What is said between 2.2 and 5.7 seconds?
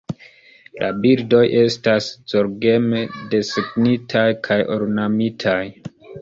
zorgeme desegnitaj kaj ornamitaj.